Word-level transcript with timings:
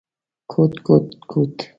کوټ 0.51 0.73
کوټ 0.87 1.05
کوت… 1.29 1.55